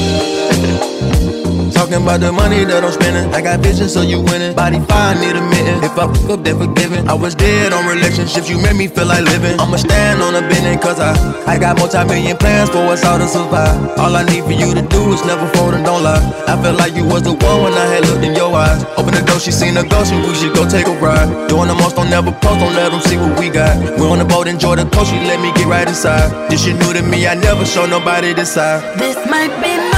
Talking 1.73 2.01
about 2.05 2.21
the 2.21 2.31
money 2.31 2.63
that 2.65 2.83
I'm 2.83 2.93
spending. 2.93 3.33
I 3.33 3.41
got 3.41 3.59
vision, 3.59 3.89
so 3.89 4.01
you 4.01 4.21
winning. 4.21 4.55
Body 4.55 4.79
fine, 4.85 5.19
need 5.19 5.35
a 5.35 5.41
minute. 5.41 5.83
If 5.83 5.97
I 5.97 6.05
fuck 6.05 6.29
up, 6.29 6.43
then 6.45 6.57
forgiven. 6.57 7.09
I 7.09 7.13
was 7.13 7.33
dead 7.35 7.73
on 7.73 7.85
relationships, 7.89 8.47
you 8.49 8.61
made 8.61 8.77
me 8.77 8.87
feel 8.87 9.05
like 9.07 9.25
living. 9.25 9.59
I'ma 9.59 9.77
stand 9.77 10.21
on 10.21 10.35
a 10.35 10.41
bending, 10.41 10.77
cause 10.79 10.99
I, 10.99 11.11
I 11.49 11.57
got 11.57 11.77
multi-million 11.77 12.37
plans 12.37 12.69
for 12.69 12.85
us 12.93 13.03
all 13.03 13.17
to 13.17 13.27
survive. 13.27 13.97
All 13.97 14.15
I 14.15 14.23
need 14.23 14.43
for 14.45 14.53
you 14.53 14.73
to 14.73 14.81
do 14.85 15.01
is 15.13 15.25
never 15.25 15.49
fold 15.57 15.73
and 15.73 15.83
don't 15.83 16.03
lie. 16.03 16.21
I 16.47 16.55
felt 16.61 16.77
like 16.77 16.93
you 16.93 17.05
was 17.05 17.23
the 17.23 17.33
one 17.33 17.63
when 17.65 17.73
I 17.73 17.85
had 17.89 18.05
looked 18.07 18.23
in 18.23 18.35
your 18.35 18.53
eyes. 18.55 18.85
Open 18.95 19.13
the 19.13 19.23
door, 19.25 19.39
she 19.39 19.51
seen 19.51 19.75
a 19.75 19.83
ghost, 19.83 20.13
and 20.13 20.21
we 20.23 20.33
should 20.35 20.53
go 20.53 20.69
take 20.69 20.87
a 20.87 20.95
ride. 21.01 21.27
Doing 21.49 21.67
the 21.67 21.75
most, 21.75 21.97
don't 21.97 22.09
never 22.09 22.31
post, 22.31 22.61
don't 22.61 22.73
let 22.77 22.91
them 22.93 23.01
see 23.01 23.17
what 23.17 23.33
we 23.39 23.49
got. 23.49 23.75
We 23.97 24.07
on 24.07 24.19
the 24.19 24.25
boat, 24.25 24.47
enjoy 24.47 24.75
the 24.75 24.85
coast, 24.85 25.11
she 25.11 25.17
let 25.17 25.39
me 25.41 25.51
get 25.53 25.67
right 25.67 25.87
inside. 25.87 26.49
This 26.49 26.63
shit 26.65 26.77
new 26.77 26.93
to 26.93 27.01
me, 27.01 27.27
I 27.27 27.35
never 27.35 27.65
show 27.65 27.85
nobody 27.85 28.33
this 28.33 28.53
side. 28.53 28.97
This 28.97 29.17
might 29.29 29.53
be 29.61 29.92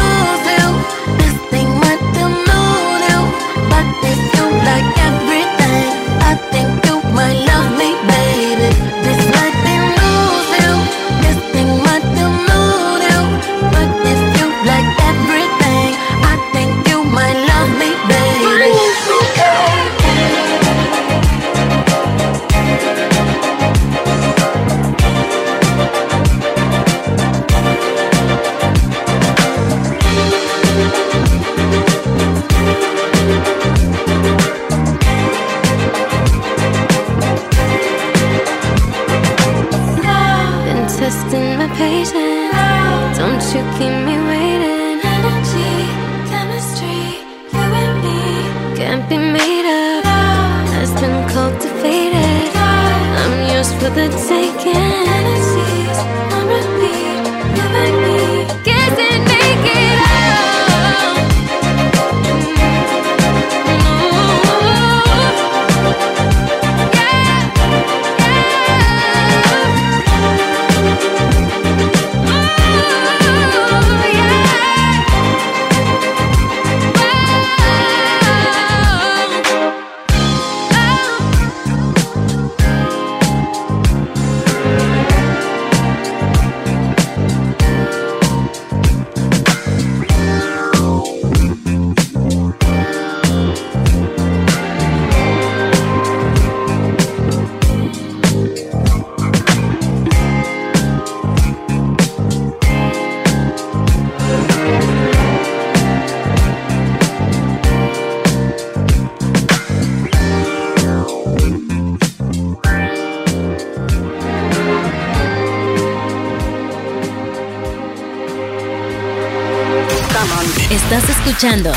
escuchando 121.36 121.72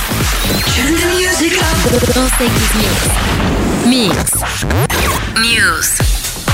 2X 2.14 2.76
Mix. 2.76 2.94
Mix. 3.86 4.14
News. 5.40 5.96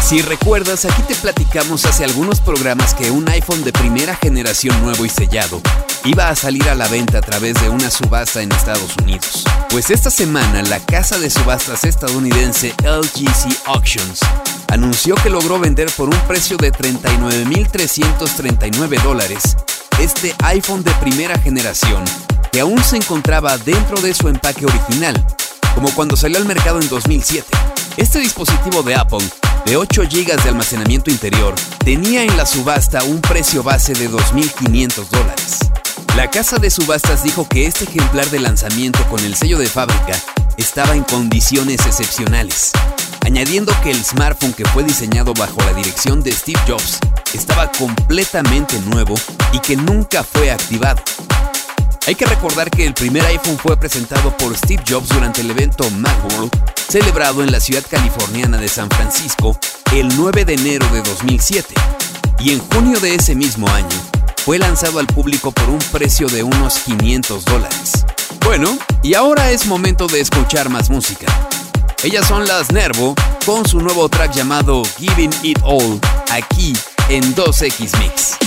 Si 0.03 0.23
recuerdas, 0.23 0.87
aquí 0.87 1.03
te 1.03 1.15
platicamos 1.15 1.85
hace 1.85 2.05
algunos 2.05 2.41
programas 2.41 2.95
que 2.95 3.11
un 3.11 3.29
iPhone 3.29 3.63
de 3.63 3.75
primera 3.75 4.17
generación 4.17 4.83
nuevo 4.83 5.05
y 5.05 5.11
sellado 5.11 5.61
iba 6.05 6.31
a 6.31 6.35
salir 6.35 6.67
a 6.71 6.75
la 6.75 6.89
venta 6.89 7.19
a 7.19 7.21
través 7.21 7.61
de 7.61 7.69
una 7.69 7.91
subasta 7.91 8.41
en 8.41 8.51
Estados 8.53 8.97
Unidos. 9.03 9.45
Pues 9.69 9.91
esta 9.91 10.11
semana 10.11 10.63
la 10.63 10.81
casa 10.81 11.19
de 11.19 11.29
subastas 11.29 11.85
estadounidense 11.85 12.73
LGC 12.85 13.67
Auctions 13.67 14.21
anunció 14.69 15.15
que 15.17 15.29
logró 15.29 15.59
vender 15.59 15.91
por 15.95 16.09
un 16.09 16.19
precio 16.27 16.57
de 16.57 16.73
39.339 16.73 19.03
dólares 19.03 19.59
este 19.99 20.35
iPhone 20.39 20.83
de 20.83 20.95
primera 20.95 21.39
generación 21.39 22.03
que 22.55 22.61
aún 22.61 22.81
se 22.85 22.99
encontraba 22.99 23.59
dentro 23.59 24.01
de 24.01 24.15
su 24.15 24.29
empaque 24.29 24.65
original, 24.65 25.27
como 25.75 25.93
cuando 25.93 26.17
salió 26.17 26.39
al 26.39 26.45
mercado 26.45 26.81
en 26.81 26.89
2007. 26.89 27.45
Este 27.97 28.21
dispositivo 28.21 28.85
de 28.85 28.95
Apple, 28.95 29.29
de 29.67 29.77
8 29.77 30.03
GB 30.03 30.41
de 30.41 30.51
almacenamiento 30.51 31.11
interior, 31.11 31.53
tenía 31.85 32.23
en 32.23 32.37
la 32.37 32.47
subasta 32.47 33.03
un 33.03 33.21
precio 33.21 33.65
base 33.65 33.93
de 33.95 34.09
2.500 34.09 35.09
dólares. 35.09 35.59
La 36.15 36.31
casa 36.31 36.59
de 36.59 36.71
subastas 36.71 37.25
dijo 37.25 37.49
que 37.49 37.67
este 37.67 37.87
ejemplar 37.87 38.31
de 38.31 38.39
lanzamiento 38.39 39.05
con 39.09 39.19
el 39.25 39.35
sello 39.35 39.59
de 39.59 39.67
fábrica 39.67 40.17
estaba 40.57 40.95
en 40.95 41.03
condiciones 41.03 41.85
excepcionales, 41.85 42.71
añadiendo 43.23 43.73
que 43.83 43.91
el 43.91 44.05
smartphone 44.05 44.53
que 44.53 44.65
fue 44.67 44.85
diseñado 44.85 45.35
bajo 45.35 45.61
la 45.63 45.73
dirección 45.73 46.23
de 46.23 46.31
Steve 46.31 46.61
Jobs 46.69 47.01
estaba 47.33 47.73
completamente 47.73 48.79
nuevo 48.83 49.17
y 49.53 49.59
que 49.59 49.75
nunca 49.75 50.23
fue 50.23 50.53
activado. 50.53 51.03
Hay 52.07 52.15
que 52.17 52.27
recordar 52.27 52.71
que 52.71 52.85
el 52.85 52.93
primer 52.93 53.25
iPhone 53.25 53.57
fue 53.57 53.79
presentado 53.79 54.37
por 54.37 54.55
Steve 54.55 54.83
Jobs 54.87 55.09
durante 55.09 55.41
el 55.41 55.51
evento 55.51 55.89
Macworld, 55.91 56.51
celebrado 56.87 57.43
en 57.43 57.51
la 57.51 57.61
ciudad 57.61 57.83
californiana 57.89 58.59
de 58.59 58.69
San 58.69 58.91
Francisco 58.91 59.59
el 59.91 60.15
9 60.15 60.45
de 60.45 60.53
enero 60.53 60.87
de 60.89 61.01
2007, 61.01 61.75
y 62.41 62.53
en 62.53 62.59
junio 62.59 63.01
de 63.01 63.15
ese 63.15 63.35
mismo 63.35 63.67
año 63.71 63.97
fue 64.45 64.59
lanzado 64.59 64.99
al 64.99 65.07
público 65.07 65.51
por 65.51 65.71
un 65.71 65.79
precio 65.93 66.27
de 66.27 66.43
unos 66.43 66.75
500 66.81 67.43
dólares. 67.47 68.05
Bueno, 68.45 68.77
y 69.03 69.15
ahora 69.15 69.51
es 69.51 69.65
momento 69.65 70.07
de 70.07 70.21
escuchar 70.21 70.69
más 70.69 70.91
música. 70.91 71.27
Ellas 72.03 72.27
son 72.29 72.47
las 72.47 72.71
Nervo 72.71 73.15
con 73.47 73.67
su 73.67 73.81
nuevo 73.81 74.11
track 74.11 74.35
llamado 74.35 74.83
Giving 74.99 75.33
It 75.43 75.59
All, 75.63 75.99
aquí 76.31 76.75
en 77.09 77.35
2X 77.35 77.99
Mix. 77.99 78.44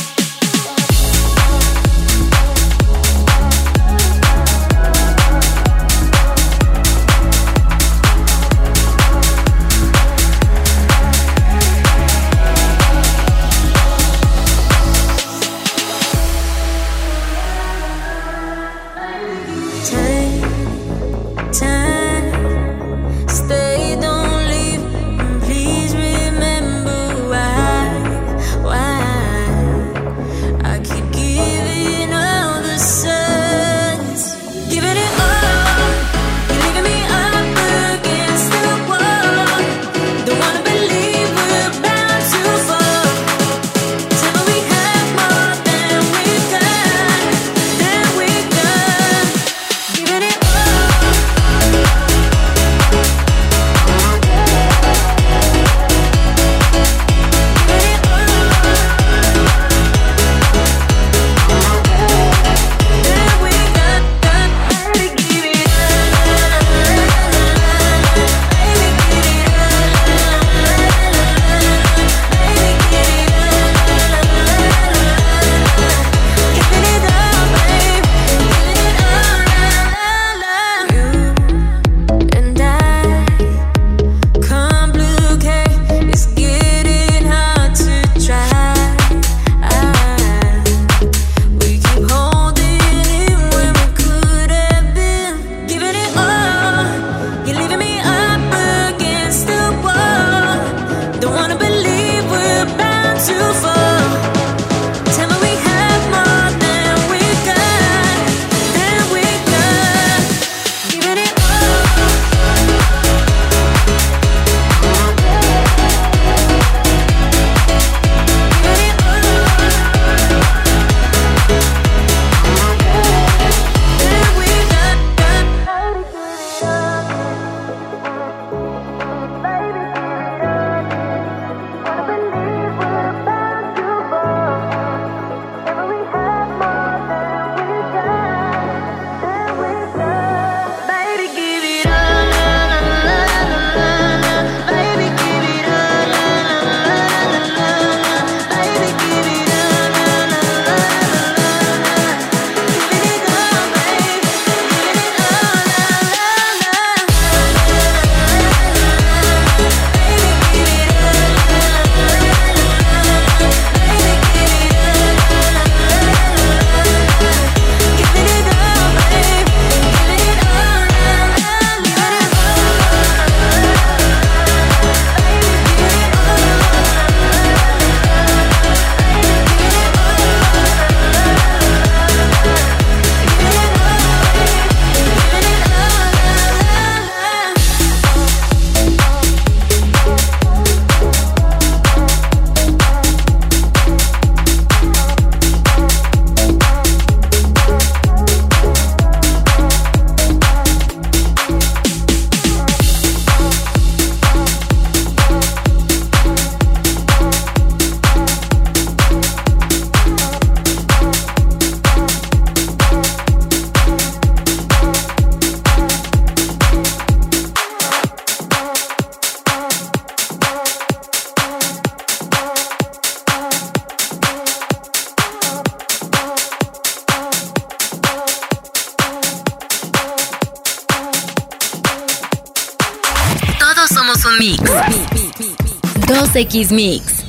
2X 236.48 236.72
Mix. 236.72 237.26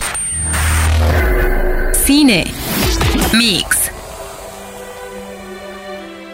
Cine. 1.93 2.45
Mix. 3.37 3.91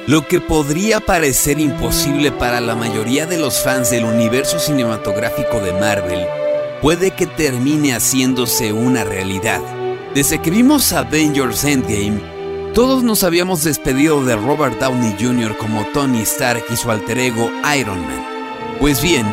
Lo 0.06 0.26
que 0.28 0.40
podría 0.40 1.00
parecer 1.00 1.58
imposible 1.60 2.30
para 2.30 2.60
la 2.60 2.74
mayoría 2.74 3.26
de 3.26 3.38
los 3.38 3.62
fans 3.62 3.90
del 3.90 4.04
universo 4.04 4.58
cinematográfico 4.58 5.60
de 5.60 5.72
Marvel 5.72 6.26
puede 6.82 7.12
que 7.12 7.26
termine 7.26 7.94
haciéndose 7.94 8.72
una 8.72 9.04
realidad. 9.04 9.62
Desde 10.14 10.40
que 10.40 10.50
vimos 10.50 10.92
Avengers 10.92 11.64
Endgame, 11.64 12.20
todos 12.74 13.02
nos 13.02 13.24
habíamos 13.24 13.64
despedido 13.64 14.22
de 14.24 14.36
Robert 14.36 14.78
Downey 14.78 15.16
Jr. 15.18 15.56
como 15.56 15.86
Tony 15.94 16.20
Stark 16.22 16.64
y 16.70 16.76
su 16.76 16.90
alter 16.90 17.18
ego 17.18 17.50
Iron 17.78 18.00
Man. 18.00 18.26
Pues 18.78 19.02
bien, 19.02 19.24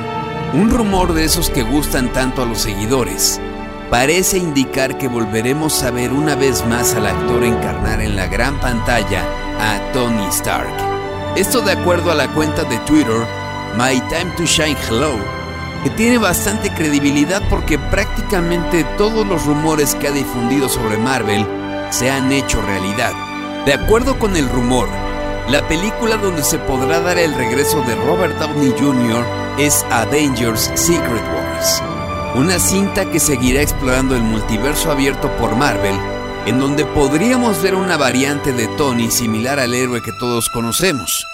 un 0.53 0.69
rumor 0.69 1.13
de 1.13 1.23
esos 1.23 1.49
que 1.49 1.63
gustan 1.63 2.11
tanto 2.11 2.41
a 2.41 2.45
los 2.45 2.59
seguidores 2.59 3.39
parece 3.89 4.37
indicar 4.37 4.97
que 4.97 5.07
volveremos 5.07 5.81
a 5.83 5.91
ver 5.91 6.11
una 6.11 6.35
vez 6.35 6.65
más 6.65 6.93
al 6.93 7.07
actor 7.07 7.43
encarnar 7.43 8.01
en 8.01 8.15
la 8.15 8.27
gran 8.27 8.59
pantalla 8.59 9.23
a 9.59 9.79
Tony 9.93 10.25
Stark. 10.27 10.73
Esto 11.35 11.61
de 11.61 11.71
acuerdo 11.71 12.11
a 12.11 12.15
la 12.15 12.27
cuenta 12.33 12.63
de 12.63 12.77
Twitter 12.79 13.25
My 13.77 14.01
Time 14.09 14.31
to 14.35 14.43
Shine 14.43 14.77
Hello, 14.89 15.13
que 15.83 15.89
tiene 15.91 16.17
bastante 16.17 16.69
credibilidad 16.73 17.41
porque 17.49 17.79
prácticamente 17.79 18.83
todos 18.97 19.25
los 19.25 19.45
rumores 19.45 19.95
que 19.95 20.09
ha 20.09 20.11
difundido 20.11 20.67
sobre 20.67 20.97
Marvel 20.97 21.45
se 21.91 22.11
han 22.11 22.31
hecho 22.31 22.61
realidad. 22.61 23.13
De 23.65 23.73
acuerdo 23.73 24.19
con 24.19 24.35
el 24.35 24.49
rumor, 24.49 24.89
la 25.49 25.65
película 25.67 26.17
donde 26.17 26.43
se 26.43 26.57
podrá 26.59 26.99
dar 26.99 27.17
el 27.17 27.33
regreso 27.35 27.81
de 27.83 27.95
Robert 27.95 28.37
Downey 28.37 28.73
Jr. 28.77 29.40
es 29.57 29.85
Avengers 29.89 30.71
Secret 30.75 31.23
Wars, 31.33 31.83
una 32.35 32.59
cinta 32.59 33.09
que 33.09 33.19
seguirá 33.19 33.61
explorando 33.61 34.15
el 34.15 34.23
multiverso 34.23 34.91
abierto 34.91 35.29
por 35.37 35.55
Marvel, 35.55 35.95
en 36.45 36.59
donde 36.59 36.85
podríamos 36.85 37.61
ver 37.61 37.75
una 37.75 37.97
variante 37.97 38.53
de 38.53 38.67
Tony 38.77 39.11
similar 39.11 39.59
al 39.59 39.73
héroe 39.73 40.01
que 40.01 40.11
todos 40.13 40.49
conocemos, 40.49 41.27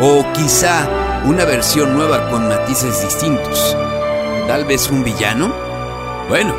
o 0.00 0.24
quizá 0.32 0.88
una 1.24 1.44
versión 1.44 1.94
nueva 1.94 2.30
con 2.30 2.48
matices 2.48 3.02
distintos. 3.02 3.76
¿Tal 4.46 4.64
vez 4.64 4.90
un 4.90 5.02
villano? 5.02 5.52
Bueno, 6.28 6.54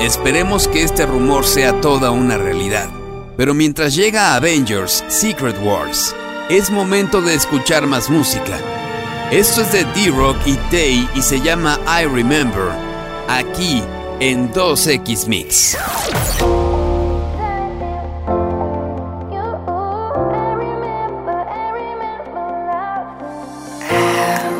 esperemos 0.00 0.66
que 0.66 0.82
este 0.82 1.04
rumor 1.06 1.44
sea 1.44 1.80
toda 1.80 2.10
una 2.10 2.38
realidad. 2.38 2.88
Pero 3.36 3.54
mientras 3.54 3.94
llega 3.94 4.34
Avengers 4.34 5.04
Secret 5.08 5.56
Wars, 5.62 6.16
es 6.48 6.70
momento 6.70 7.20
de 7.20 7.34
escuchar 7.34 7.86
más 7.86 8.10
música. 8.10 8.77
Esto 9.30 9.60
es 9.60 9.72
de 9.72 9.84
D-Rock 9.84 10.38
y 10.46 10.54
Tay 10.70 11.08
y 11.14 11.20
se 11.20 11.38
llama 11.42 11.78
I 11.86 12.06
Remember, 12.06 12.70
aquí 13.28 13.82
en 14.20 14.50
2X 14.52 15.26
Mix. 15.26 15.76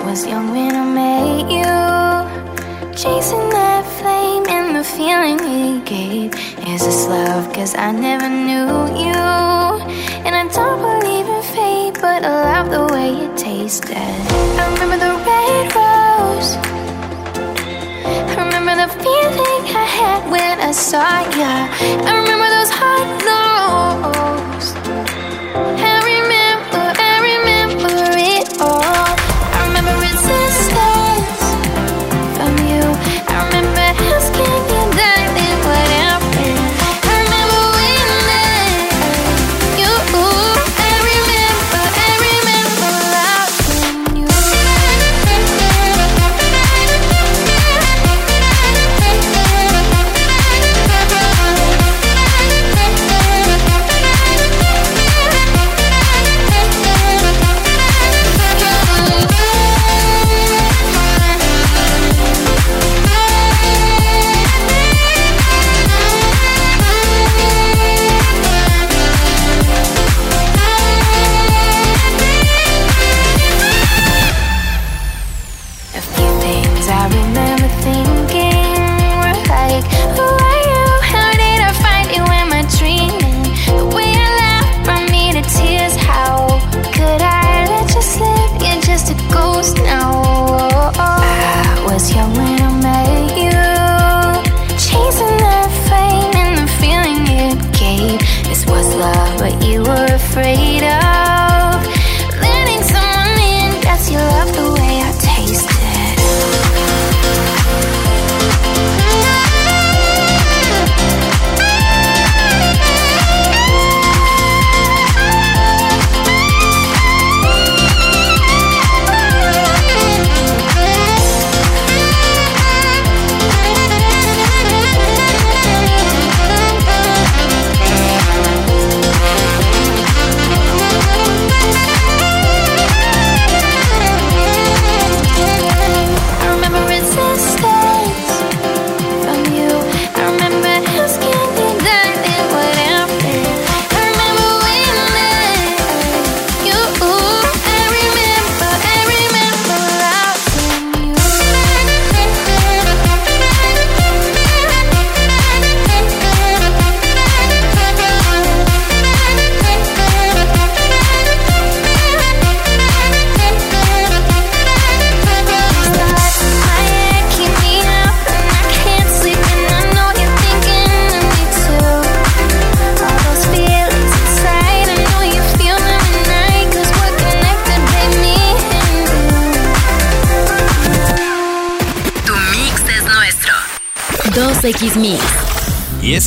was 0.05 0.27
young 0.27 0.51
when 0.51 0.75
I 0.75 0.85
met 0.85 1.51
you. 1.51 2.93
Chasing 2.95 3.49
that 3.51 3.85
flame 3.99 4.47
and 4.49 4.77
the 4.77 4.85
feeling 4.85 5.39
it 5.41 5.85
gave. 5.87 6.35
Is 6.67 6.85
this 6.85 7.07
love? 7.09 7.53
Cause 7.55 7.75
I 7.75 7.93
never 7.93 8.29
knew 8.29 8.69
you. 9.03 9.17
And 10.27 10.35
I 10.35 10.47
don't 10.49 10.81
believe 10.81 10.98
but 12.21 12.27
I 12.27 12.63
love 12.63 12.71
the 12.71 12.95
way 12.95 13.11
it 13.13 13.37
tasted. 13.37 13.97
I 13.97 14.73
remember 14.73 14.99
the 15.07 15.15
red 15.29 15.67
rose. 15.79 16.51
I 18.37 18.43
remember 18.45 18.75
the 18.75 18.89
feeling 19.05 19.63
I 19.83 19.87
had 19.99 20.29
when 20.31 20.59
I 20.59 20.73
saw 20.73 21.21
ya. 21.39 21.69
I 22.09 22.19
remember 22.21 22.49
those 22.57 22.71
hot 22.81 23.09
lows. 23.29 24.88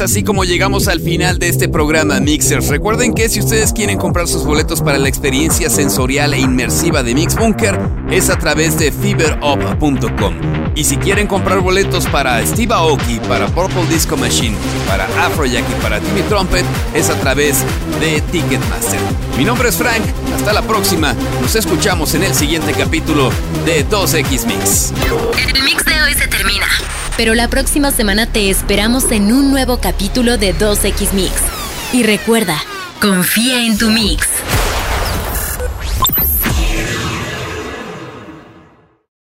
Así 0.02 0.24
como 0.24 0.44
llegamos 0.44 0.88
al 0.88 1.00
final 1.00 1.38
de 1.38 1.48
este 1.48 1.70
programa 1.70 2.20
Mixers. 2.20 2.68
Recuerden 2.68 3.14
que 3.14 3.30
si 3.30 3.40
ustedes 3.40 3.72
quieren 3.72 3.98
comprar 3.98 4.28
sus 4.28 4.44
boletos 4.44 4.82
para 4.82 4.98
la 4.98 5.08
experiencia 5.08 5.70
sensorial 5.70 6.34
e 6.34 6.40
inmersiva 6.40 7.04
de 7.04 7.14
Mix 7.14 7.36
Bunker, 7.36 7.80
es 8.10 8.30
a 8.30 8.38
través 8.38 8.80
de 8.80 8.92
fiberup.com. 8.92 10.34
Y 10.76 10.84
si 10.84 10.98
quieren 10.98 11.28
comprar 11.28 11.60
boletos 11.60 12.08
para 12.08 12.44
Steve 12.46 12.74
Aoki, 12.74 13.20
para 13.28 13.48
Purple 13.48 13.86
Disco 13.90 14.18
Machine, 14.18 14.56
para 14.88 15.06
Afrojack 15.26 15.66
y 15.70 15.82
para 15.82 16.00
Timmy 16.00 16.22
Trumpet, 16.24 16.66
es 16.96 17.10
a 17.10 17.16
través 17.16 17.64
de 18.00 18.22
Ticketmaster. 18.32 19.00
Mi 19.38 19.46
nombre 19.46 19.70
es 19.70 19.76
Frank, 19.76 20.02
hasta 20.36 20.52
la 20.54 20.64
próxima. 20.64 21.14
Nos 21.42 21.56
escuchamos 21.56 22.14
en 22.16 22.24
el 22.24 22.34
siguiente 22.34 22.74
capítulo 22.74 23.32
de 23.66 23.88
2X 23.88 24.46
Mix. 24.48 24.94
El 25.38 25.64
mix 25.64 25.86
de 25.86 26.02
hoy 26.02 26.14
se 26.14 26.28
termina. 26.28 26.68
Pero 27.18 27.36
la 27.36 27.48
próxima 27.48 27.92
semana 27.92 28.26
te 28.26 28.50
esperamos 28.50 29.12
en 29.12 29.32
un 29.32 29.52
nuevo 29.52 29.78
capítulo 29.78 30.38
de 30.38 30.56
2X 30.56 31.14
Mix. 31.14 31.34
Y 31.94 32.04
recuerda, 32.04 32.58
confía 33.00 33.66
en 33.66 33.78
tu 33.78 33.90
mix. 33.90 34.28